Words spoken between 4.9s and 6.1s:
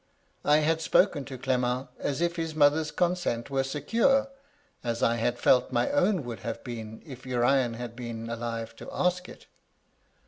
I had felt my